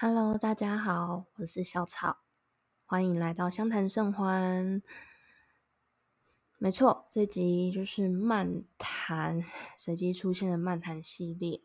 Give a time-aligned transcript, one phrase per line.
[0.00, 2.18] Hello，大家好，我是小草，
[2.86, 4.80] 欢迎来到相谈甚欢。
[6.56, 9.42] 没错，这集就是漫谈，
[9.76, 11.62] 随机出现的漫谈系列，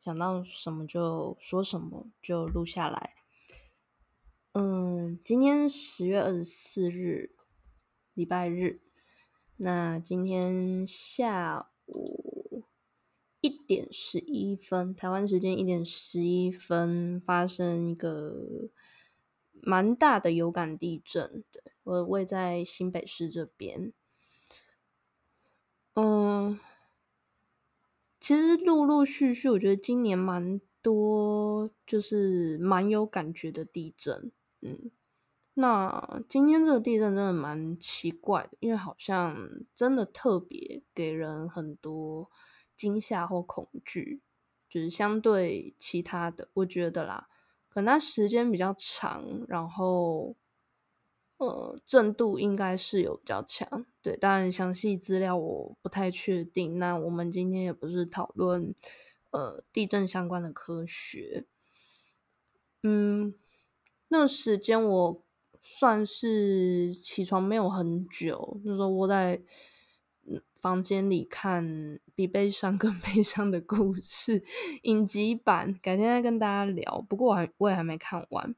[0.00, 3.16] 想到什么就说什么，就录下来。
[4.52, 7.36] 嗯，今天十月二十四日，
[8.14, 8.80] 礼拜日。
[9.58, 12.33] 那今天下午
[13.44, 18.70] 一点十一分，台湾时间一点十一分，发生一个
[19.60, 21.44] 蛮大的有感地震。
[21.52, 23.92] 对我位在新北市这边。
[25.92, 26.58] 嗯，
[28.18, 34.32] 其实陆陆续续，我觉得今年蛮多，就是蛮有感觉的地震。
[34.62, 34.90] 嗯，
[35.52, 39.36] 那今天这个地震真的蛮奇怪的，因为好像
[39.74, 42.30] 真的特别给人很多
[42.76, 44.20] 惊吓或恐惧，
[44.68, 47.28] 就是相对其他的，我觉得啦，
[47.68, 50.36] 可能它时间比较长，然后
[51.38, 56.78] 呃震度应该是有比较强，对，但详细资料我不太确定。
[56.78, 58.74] 那我们今天也不是讨论
[59.30, 61.44] 呃地震相关的科学，
[62.82, 63.34] 嗯。
[64.08, 65.22] 那时间我
[65.60, 69.42] 算是起床没有很久，那时候窝在
[70.64, 71.62] 房间里看
[72.14, 74.40] 《比悲伤更 悲伤的故事》
[74.84, 77.04] 影集版，改天再跟大家聊。
[77.06, 78.54] 不过我还我也还没看完。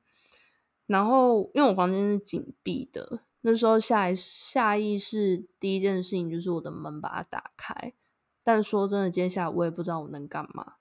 [0.86, 7.92] 然后因为我房间是紧闭的，那时候下下意识第一件事情就是我的门把它打开。
[8.44, 10.74] 但说真的，接下来我也不知道我能干嘛。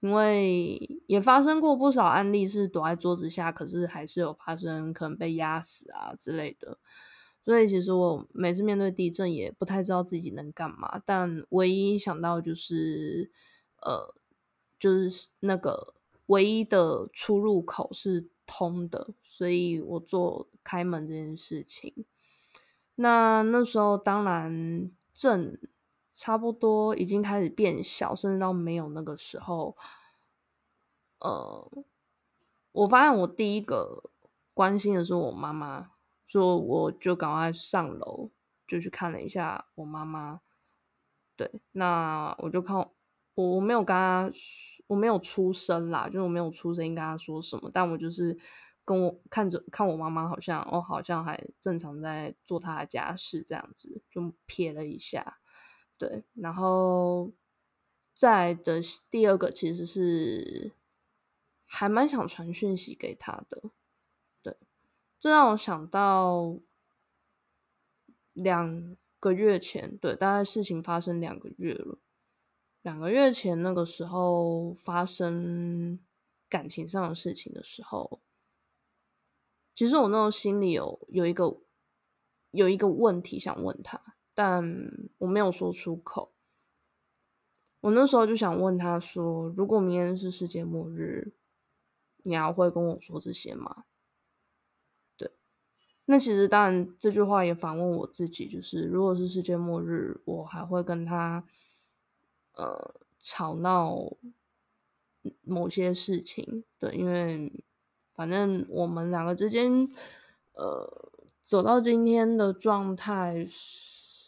[0.00, 6.78] 因为也发生过不少案例是躲在桌子下，可是还是有发生可能被压死啊之类的。
[7.48, 13.30] 所以其实我每次面对地震也不太知道自己能干嘛，但唯一想到就是
[13.80, 14.14] 呃，
[14.78, 15.94] 就是那个
[16.26, 22.04] 唯一的出入口是通的，所以我做开门这件事情。
[22.96, 25.58] 那那时候当然震。
[26.20, 29.76] 差不多已经开始变小，甚至到没有那个时候，
[31.20, 31.70] 呃，
[32.72, 34.10] 我发现我第一个
[34.52, 35.92] 关心的是我妈妈，
[36.28, 38.30] 所以我就赶快上楼
[38.68, 40.40] 就去看了一下我妈妈。
[41.34, 44.30] 对，那我就看我我没有跟她，
[44.86, 48.38] 我没有出声啦，就是我没有出声跟她说什么，但我就是
[48.84, 55.38] 跟我看着看我妈妈，好像哦，好像还正常在做她的家事这样子，就瞥了一下。
[55.96, 57.32] 对，然后
[58.14, 60.72] 再的第二个其实是
[61.64, 63.62] 还蛮想传讯息给他的，
[65.20, 66.58] 这让我想到
[68.32, 71.98] 两个月前，对，大概事情发生两个月了，
[72.82, 75.98] 两个月前那个时候发生
[76.48, 78.20] 感情上的事情的时候，
[79.74, 81.60] 其实我那时候心里有有一个
[82.50, 84.14] 有一个问题想问他。
[84.40, 84.62] 但
[85.18, 86.32] 我没有说出口。
[87.80, 91.32] 我那时候就想问他说：“如果明天是世界末日，
[92.22, 93.86] 你还会跟我说这些吗？”
[96.10, 101.44] 那其实当然这句话也反问我自己，就是如果是世界末日，我还会跟他
[102.54, 104.16] 呃吵闹
[105.42, 106.64] 某些事情。
[106.78, 107.52] 对，因为
[108.14, 109.86] 反正我们两个之间
[110.54, 111.10] 呃
[111.44, 113.46] 走到今天的状态。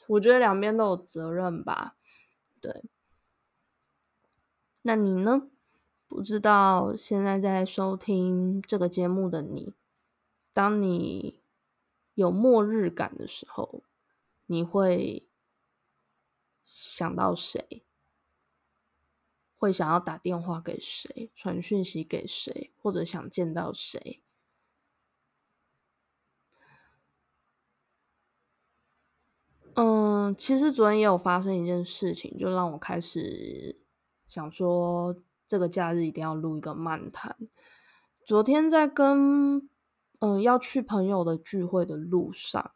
[0.08, 1.96] 我觉得两边都有责任吧，
[2.60, 2.82] 对。
[4.82, 5.48] 那你呢？
[6.08, 9.72] 不知道现在在收听这个节目的你，
[10.52, 11.39] 当你
[12.20, 13.82] 有末日感的时候，
[14.44, 15.26] 你会
[16.66, 17.82] 想到谁？
[19.56, 21.31] 会想要打电话给谁？
[21.34, 22.75] 传讯息给谁？
[22.82, 24.22] 或者想见到谁？
[29.72, 33.81] 嗯，其实昨天也有发生一件事情，就让我开始
[34.28, 35.16] 想说，
[35.47, 37.34] 这个假日一定要录一个漫谈。
[38.26, 39.69] 昨天在跟
[40.20, 42.72] 嗯要去朋友的聚会的路上，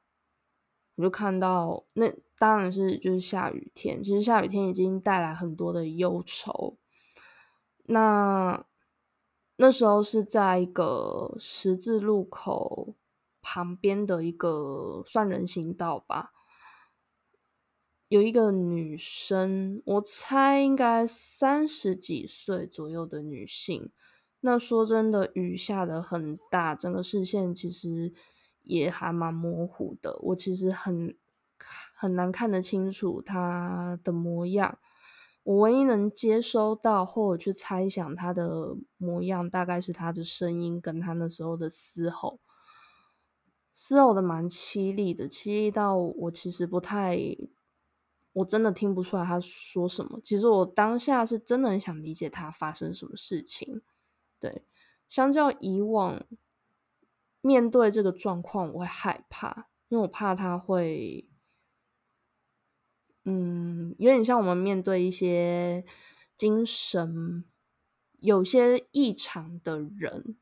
[0.97, 6.77] 我就看到那当然是就是下雨天，其实下雨天已经带来很多的忧愁。
[7.85, 8.65] 那
[9.57, 12.95] 那时候是在一个十字路口
[13.43, 16.33] 旁边的一个算人行道吧。
[18.09, 23.91] 有一个女生，我猜应该三十几岁左右的女性。
[24.47, 28.13] 那说真的，雨下的很大，整个视线其实
[28.63, 30.19] 也还蛮模糊的。
[30.21, 31.17] 我其实很
[31.95, 34.79] 很难看得清楚他的模样。
[35.45, 42.39] 我唯一能接收到或者去猜想他的模样，大概是他的声音跟他那时候的嘶吼，
[43.75, 47.19] 嘶吼的蛮凄厉的，凄厉到我其实不太，
[48.35, 50.21] 我真的听不出来他说什么。
[50.23, 53.81] 其实我当下是真的很想理解他发生什么事情。
[54.45, 54.63] 对，
[55.09, 56.23] 相较以往
[57.41, 61.27] 面对这个状况，我会害怕，因为我怕他会。
[63.25, 65.83] 嗯，有点像我们面对一些
[66.37, 67.43] 精神
[68.21, 70.37] 有些异常的人，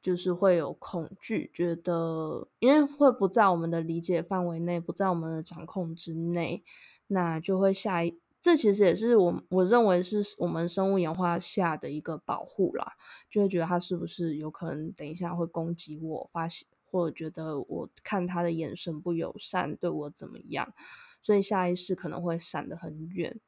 [0.00, 6.62] 就是会有恐惧，觉得因为会不在我们的理解范围内，不在我们的掌控之内，
[7.08, 8.20] 那就会下一。
[8.42, 12.94] 这其实也是我我认为是我们生物演化下的一个保护啦，
[13.30, 20.74] 就会觉得他是不是有可能等一下会攻击我，发现或者觉得我看他的眼神不友善，对我怎么样。
[21.22, 23.38] 所以下意识可能会闪得很远。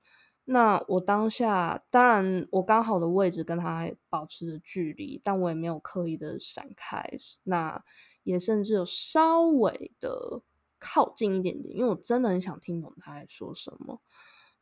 [0.44, 7.04] 那我当下当然我刚好的位置跟他保持着距离，但我也没有刻意的闪开。
[7.42, 7.82] 那
[8.22, 10.40] 也甚至有稍微的
[10.78, 14.00] 靠近一点点，因为我真的很想听懂他在说什么。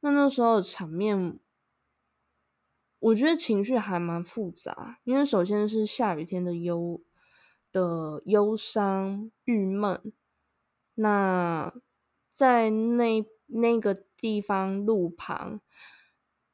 [0.03, 1.41] 那那时候的场面，
[2.99, 7.01] 我觉得情绪还蛮复杂，因为首先是下雨天的忧
[7.73, 10.13] 的忧伤、郁闷，
[10.95, 11.73] 那。
[12.35, 15.61] 在那那个地方路旁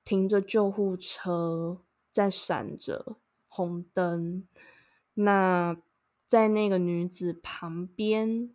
[0.05, 4.49] 停着救护车，在闪着红灯。
[5.15, 5.81] 那
[6.27, 8.53] 在那个女子旁边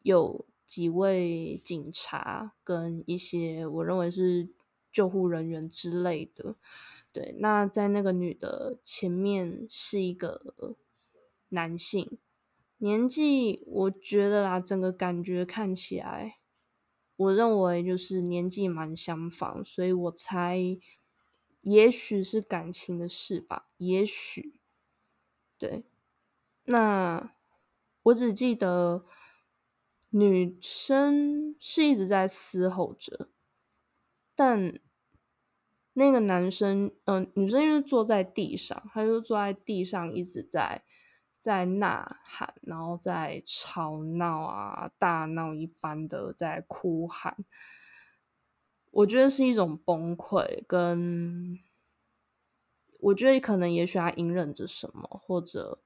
[0.00, 4.48] 有几位警察跟一些我认为是
[4.90, 6.56] 救护人员之类的。
[7.12, 10.76] 对，那在那个女的前面是一个
[11.48, 12.18] 男性，
[12.78, 16.38] 年纪我觉得啦，整个感觉看起来。
[17.16, 20.58] 我认为就是年纪蛮相仿，所以我猜，
[21.62, 24.60] 也许是感情的事吧，也许，
[25.56, 25.84] 对。
[26.64, 27.32] 那
[28.02, 29.06] 我只记得
[30.18, 33.28] 女生是一直在嘶吼着，
[34.34, 34.78] 但
[35.92, 40.82] 那个男生，嗯，女生因为坐在地上，他就坐在地上一直在。
[41.38, 47.36] 在呐喊，然后在吵闹啊，大闹一般的在哭喊，
[48.90, 51.60] 我觉得是一种崩溃，跟
[52.98, 55.84] 我觉得可能也许他隐忍着什么，或者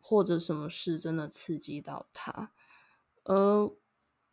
[0.00, 2.50] 或者什么事真的刺激到他，
[3.24, 3.70] 而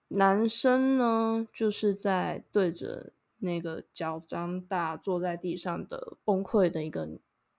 [0.10, 7.10] 男生呢，就是在对着那个脚张大坐在地上的崩溃的一个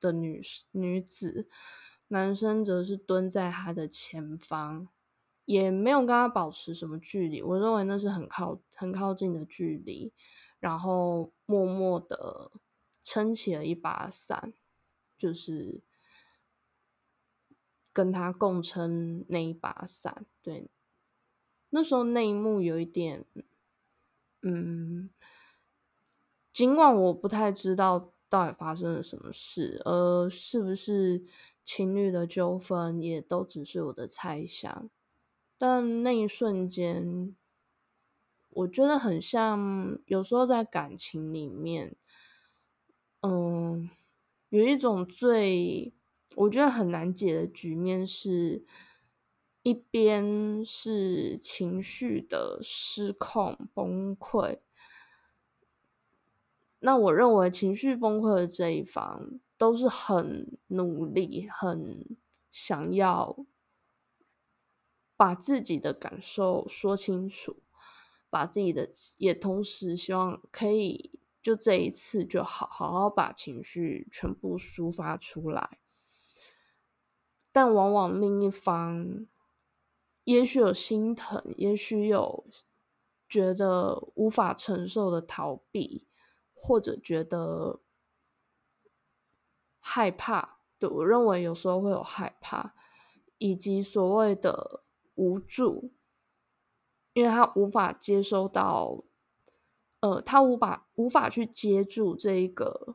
[0.00, 1.46] 的女女子。
[2.10, 4.88] 男生则是蹲在他的前方，
[5.44, 7.42] 也没有跟他保持什么距离。
[7.42, 10.10] 我认为那是很靠、很靠近的距离，
[10.58, 12.50] 然后默默的
[13.04, 14.54] 撑起了一把伞，
[15.18, 15.82] 就是
[17.98, 20.24] 跟他共撑那一把伞。
[20.40, 20.70] 对，
[21.70, 23.24] 那时候那一幕有一点，
[24.42, 25.10] 嗯，
[26.52, 31.24] 尽管我不太知道到底发生了什么事，而是不是。
[31.64, 34.88] 情侣的纠纷也都只是我的猜想，
[35.58, 37.36] 但那一瞬间，
[38.48, 41.94] 我觉得很像有时候在感情里面，
[43.20, 43.90] 嗯，
[44.48, 45.92] 有一种最
[46.36, 48.64] 我觉得很难解的局面，是
[49.62, 54.58] 一边是情绪的失控崩溃，
[56.80, 59.40] 那我认为情绪崩溃的这一方。
[59.58, 62.16] 都是很努力，很
[62.48, 63.44] 想要
[65.16, 67.56] 把自己的感受说清楚，
[68.30, 75.80] 把自己的也同时希望可以就这一次就好好好把情绪全部抒发出来，
[77.58, 79.26] 但往往另一方
[80.22, 82.46] 也许有心疼，也许有
[83.28, 86.06] 觉得无法承受的逃避，
[86.54, 87.80] 或者觉得。
[89.80, 92.74] 害怕，对我认为有时候会有害怕，
[93.38, 94.84] 以及所谓的
[95.16, 95.90] 无助，
[97.14, 99.02] 因为他无法接收到，
[99.98, 102.94] 呃，他无法无法去接住这一个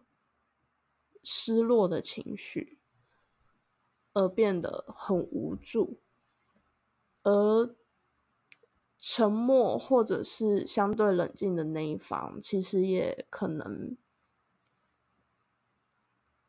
[1.21, 2.79] 失落的情绪，
[4.13, 5.99] 而变得很无助，
[7.23, 7.75] 而
[8.97, 13.97] 沉默或者是相对冷静的那一方，其实也可能。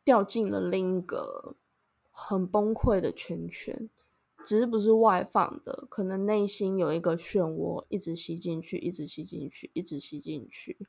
[0.06, 1.56] 掉进了另一个
[2.10, 3.88] 很崩溃的圈圈，
[4.44, 10.86] 只是不是外放的，可能内心有一个漩涡，一直吸进去，一直吸进去，一直吸进去。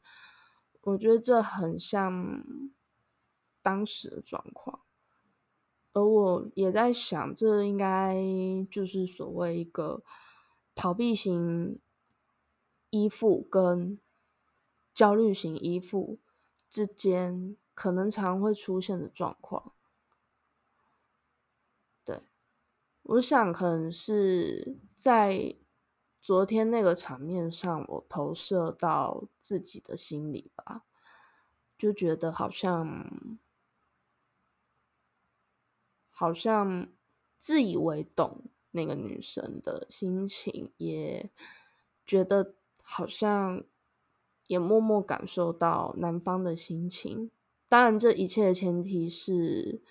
[0.81, 2.43] 我觉得这很像
[3.61, 4.81] 当时的状况，
[5.95, 8.15] 而我也在想，这应该
[8.69, 10.03] 就是所谓一个
[10.75, 11.79] 逃避型
[12.91, 13.99] 依附跟
[14.93, 16.19] 焦虑型依附
[16.69, 19.73] 之间可能常会出现的状况。
[22.03, 22.21] 对，
[23.01, 25.55] 我想可能是在。
[26.21, 30.83] 昨天那个场面上，我投射到自己的心里吧，
[31.77, 33.37] 就觉得好像
[36.17, 36.87] 好像
[37.37, 41.29] 自以为懂那个女生的心情，也
[42.05, 43.61] 觉得好像
[44.47, 47.29] 也默默感受到男方的心情。
[47.67, 49.81] 当然，这一切的前提是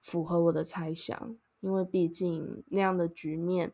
[0.00, 3.72] 符合我的猜想，因为毕竟那样的局面。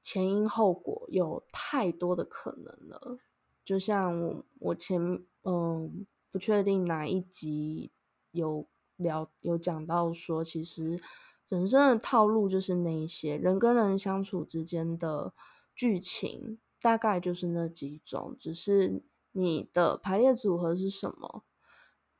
[0.00, 3.18] 前因后果有太多的可能了，
[3.64, 5.00] 就像我我前
[5.44, 7.90] 嗯不确定哪一集
[8.30, 11.00] 有聊有讲到说，其实
[11.48, 15.32] 人生的套路就是那一些人跟人相处之间的
[15.74, 21.44] 剧情，大概就是那几种，只是你的排列组合是什么，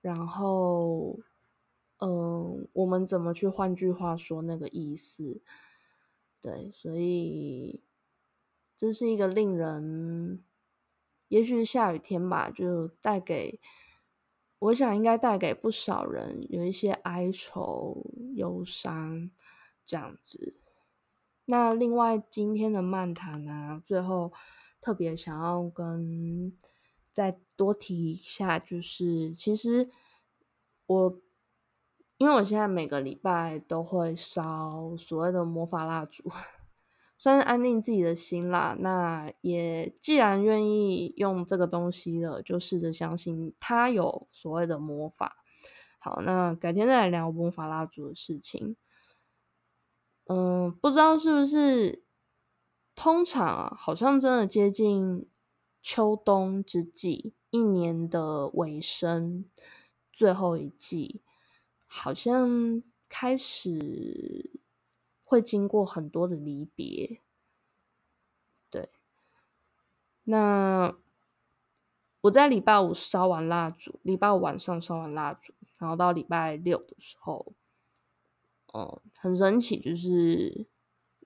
[0.00, 1.20] 然后
[1.98, 5.40] 嗯我们怎么去换句话说那个意思。
[6.40, 7.82] 对，所以
[8.76, 10.44] 这是一个令人，
[11.28, 13.58] 也许是下雨天吧，就带给，
[14.64, 18.04] 我想应该带给不少人有一些哀愁、
[18.34, 19.30] 忧伤
[19.84, 20.56] 这样子。
[21.46, 24.32] 那另外今天的漫谈呢，最后
[24.80, 26.56] 特别想要跟
[27.12, 29.90] 再多提一下，就是其实
[30.86, 31.20] 我。
[32.16, 36.22] 因为我现在每个礼拜都会烧所谓的魔法蜡烛，
[37.24, 38.76] 算是安定自己的心啦。
[38.78, 45.42] 那也既然愿意用这个东西了，就试着相信它有所谓的魔法。
[45.98, 48.76] 好，那改天再来聊魔法蜡烛的事情。
[50.26, 52.04] 嗯，不知道是不是
[52.94, 55.26] 通常啊，好像真的接近
[55.80, 59.46] 秋冬之际，一年的尾声，
[60.12, 61.22] 最后一季。
[61.86, 64.60] 好像开始
[65.34, 67.20] 会经过很多的离别，
[68.70, 68.88] 对。
[70.22, 70.96] 那
[72.20, 77.52] 我在礼拜五烧完蜡烛，礼拜五晚上烧完蜡烛，然后到礼拜六的时候，
[78.72, 80.66] 哦，很神奇，就是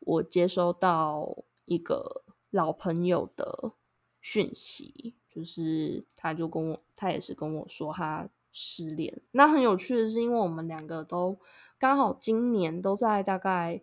[0.01, 3.73] 我接收到一个老朋友的
[4.23, 8.31] 讯息，就是他就跟我，他也是跟我说他。
[8.51, 11.39] 失恋，那很有趣的是，因为我们两个都
[11.79, 13.83] 刚好今年都在大概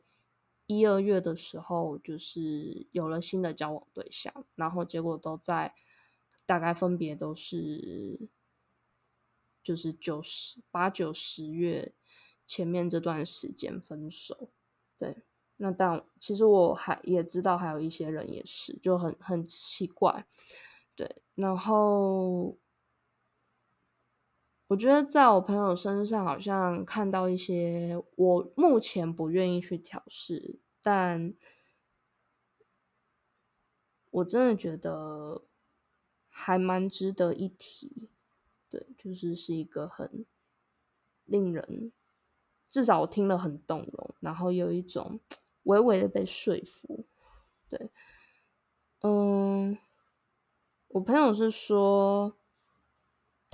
[0.67, 5.73] 一二月的时候，就是有了新的交往对象，然后结果都在
[6.45, 8.29] 大概分别都是
[9.63, 11.93] 就是九十八九十月
[12.45, 14.49] 前面这段时间分手。
[14.97, 15.23] 对，
[15.57, 20.25] 那但其实我还也知道还有一些人也是，就很很奇怪。
[20.95, 22.57] 对，然后。
[24.67, 31.35] 我觉得在我朋友身上，好像看到一些我目前不愿意去挑试，但
[34.09, 35.43] 我真的觉得
[36.27, 38.09] 还蛮值得一提。
[38.67, 40.25] 对，就是是一个很
[41.25, 41.91] 令人，
[42.67, 45.19] 至少我听了很动容，然后有一种
[45.63, 47.05] 微微的被说服。
[47.69, 47.91] 对，
[49.01, 49.77] 嗯，
[50.87, 52.35] 我朋友是说。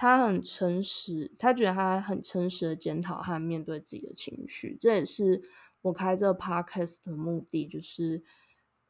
[0.02, 5.44] 他很诚实，他觉得他很诚实的检讨和面对自己的情绪，这也是
[5.84, 8.24] 我开这个 podcast 的目的，就是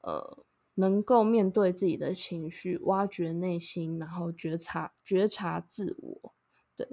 [0.03, 6.33] 呃，能够面对自己的情绪，挖掘内心，然后觉察觉察自我。
[6.77, 6.87] 对，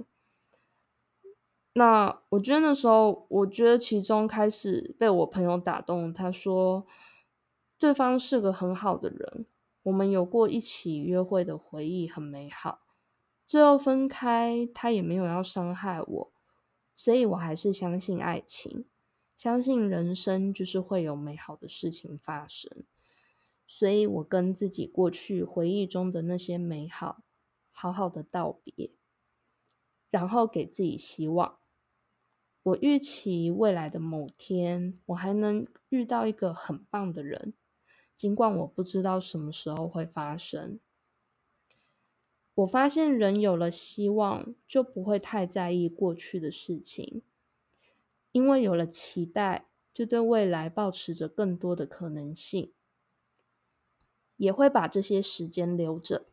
[1.74, 6.84] 那我觉得那时候，我觉得其中开始被我朋友打动，他说
[7.78, 9.46] 对方是个很好的人，
[9.84, 12.87] 我们有过一起约会的回忆，很美好。
[13.48, 16.32] 最后分开，他也没有要伤害我，
[16.94, 18.84] 所以我还是相信爱情，
[19.34, 22.84] 相信人生就是会有美好的事情发生。
[23.66, 27.22] 所以我跟自己过去回忆中的那些美好，
[27.72, 28.92] 好好的道别，
[30.10, 31.58] 然后给自己希望。
[32.64, 37.54] 我预期未来的某天，我还能遇到一个很棒的人，
[38.14, 40.78] 尽管我不知道什么时候会发生。
[42.58, 47.22] 我发现人有了希望，就不会太在意过去的事情，
[48.32, 52.72] 因为有了期待，就对未来保持着更多的可能性，
[54.36, 56.26] 也会把这些时间留着，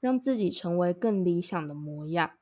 [0.00, 2.32] 让自己成为更理想的模样。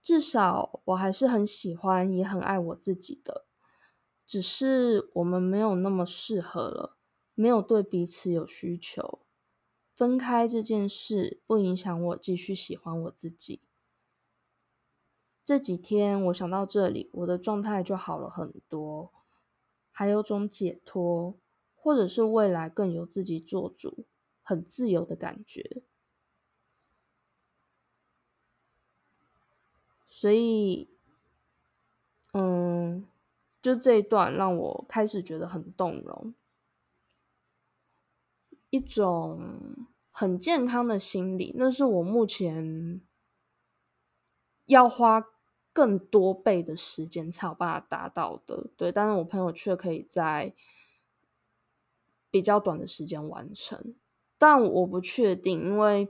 [0.00, 3.46] 至少我还是很喜欢，也很爱我自己的。
[4.24, 6.96] 只是我们没有那么适合了，
[7.34, 9.23] 没有对彼此有需求。
[9.94, 13.60] 分开这件事不影响我继续喜欢我自己。
[15.44, 19.12] 这几天我想到这里，我的状态就好了很多，
[19.92, 21.34] 还有种解脱，
[21.76, 24.04] 或者是未来更有自己做主、
[24.42, 25.82] 很自由的感觉。
[30.08, 30.88] 所以，
[32.32, 33.06] 嗯，
[33.60, 36.34] 就这一段让我开始觉得很动容，
[38.74, 43.00] 一种很健康的心理，那是我目前
[44.66, 45.24] 要花
[45.72, 48.70] 更多倍的时间才有办法达到的。
[48.76, 50.54] 对，但是我朋友却可以在
[52.30, 53.94] 比较短的时间完成，
[54.38, 56.08] 但我不确定，因为。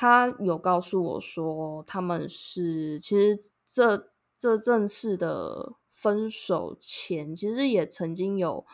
[0.00, 8.64] 他有告诉我说，他们是其实这这正式的分手前，其实也曾经有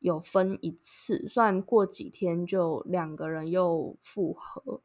[0.00, 4.80] 有分一次，算过几天就两个人又复合。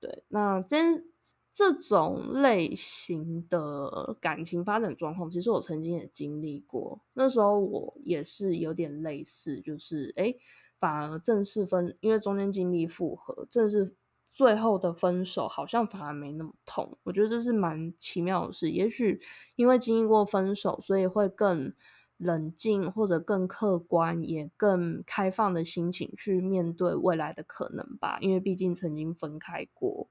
[0.00, 1.10] 对，那真
[1.52, 7.00] 这种类型的感情发展状况，其实我曾经也经历过。
[7.14, 10.34] 那时候我也是有点类似，就是哎，
[10.78, 13.94] 反而正式分，因为中间经历复合，正式。
[14.34, 18.70] 最后的分手好像反而没那么痛，我觉得这是蛮奇妙的事。
[18.70, 19.20] 也许
[19.56, 21.72] 因为经历过分手，所以会更
[22.18, 28.18] 冷静，或者更客观，也更开放的心情去面对未来的可能吧。
[28.20, 30.10] 因为毕竟曾经分开过，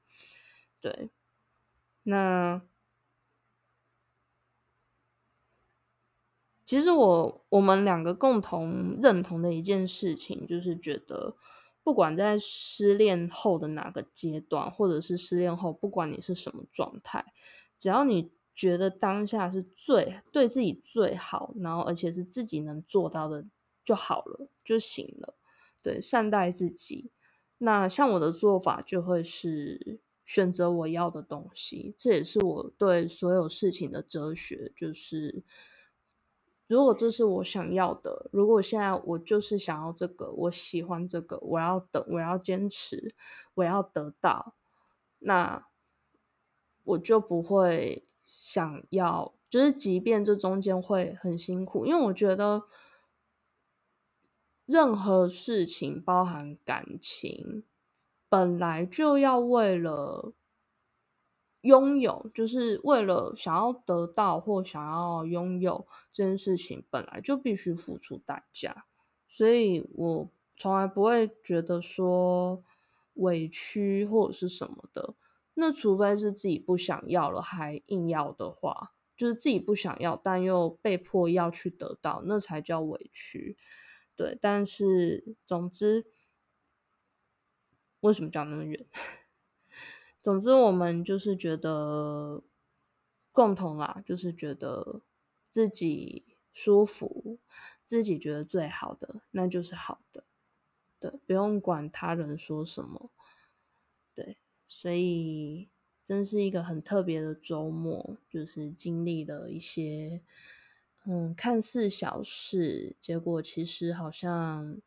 [0.82, 1.12] 对。
[2.04, 2.62] 那
[6.66, 11.36] 其实我我们两个共同认同的一件事情，就是觉得。
[11.84, 17.24] 不管在失恋后的哪个阶段，或者是失恋后，不管你是什么状态，
[17.80, 23.46] 只要你觉得当下是最对自己最好，然后而且是自己能做到的
[23.86, 25.36] 就好了，就行了。
[25.84, 27.12] 对，善待自己。
[27.60, 35.43] 那像我的做法就会是选择我要的东西，这也是我对所有事情的哲学，就是。
[36.70, 43.15] 如果这是我想要的，如果现在我就是想要这个，我喜欢这个，我要等，我要坚持，
[43.54, 44.54] 我要得到，
[45.20, 45.65] 那
[46.84, 52.66] 我就不会想要，就是即便这中间会很辛苦，因为我觉得
[54.68, 57.63] 任何事情包含感情，
[58.30, 60.34] 本来就要为了。
[61.62, 68.86] 拥有就是为了想要得到或想要拥有这件事情，本来就必须付出代价，
[69.28, 72.63] 所以我从来不会觉得说
[73.16, 75.16] 委屈或者是什么的。
[75.60, 83.58] 那除非是自己不想要了还硬要的话，就是自己不想要但又被迫要去得到，那才叫委屈。
[84.15, 86.06] 对，但是总之，
[88.02, 88.86] 为什么讲那么远？
[90.22, 92.43] 总之，我们就是觉得
[93.32, 95.02] 共同啦，就是觉得
[95.50, 97.39] 自己舒服，
[97.84, 100.24] 自己觉得最好的，那就是好的，
[101.00, 103.10] 对，不用管他人说什么，
[104.13, 105.69] 对，所以
[106.03, 110.21] 真是一个很特别的周末，就是经历了一些，
[111.06, 114.82] 嗯，看似小事，结果其实好像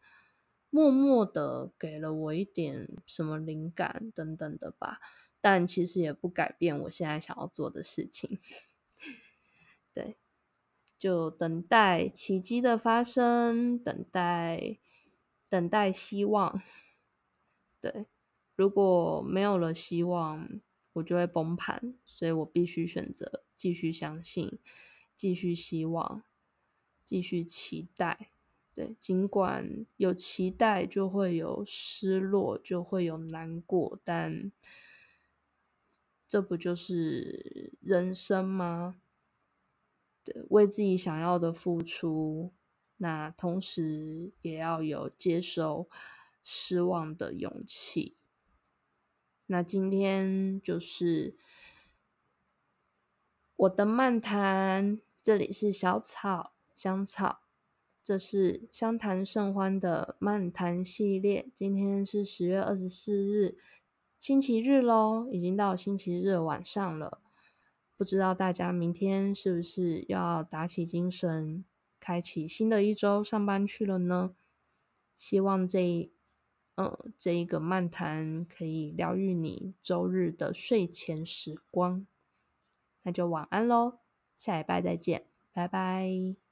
[0.71, 5.01] 默默的给了我一点什么灵感等等的吧。
[5.43, 8.39] 但其实也不改变我现在想要做的事情，
[9.95, 10.19] 对，
[10.99, 14.79] 就等待奇迹的发生，等待，
[15.49, 16.61] 等待希望。
[17.81, 18.05] 对，
[18.61, 20.61] 如果没有了希望，
[20.93, 24.59] 我就会崩盘，所以我必须选择继续相信，
[25.17, 26.23] 继续希望，
[27.03, 28.33] 继续期待。
[28.75, 34.53] 对，尽管有期待，就会有失落，就会有难过，但。
[36.29, 39.01] 这不就是人生吗？
[40.23, 42.53] 对，为自己想要的付出，
[42.99, 45.89] 那同时也要有接受
[46.43, 48.19] 失望的勇气。
[49.53, 51.35] 那今天就是
[53.57, 57.41] 我的漫谈，这里是小草香草，
[58.05, 61.51] 这是相谈甚欢的漫谈系列。
[61.53, 63.59] 今天是十月二十四日。
[64.21, 67.21] 星期日喽，已经到星期日晚上了，
[67.97, 71.65] 不知道大家明天是不是要打起精神，
[71.99, 74.37] 开启新的一周上班去了呢？
[75.17, 76.09] 希望这，
[76.81, 82.07] 呃，这一个漫谈可以疗愈你周日的睡前时光。
[83.03, 83.99] 那就晚安喽，
[84.39, 86.50] 下礼拜再见，拜拜。